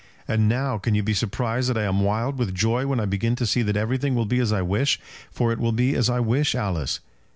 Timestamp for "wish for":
4.63-5.51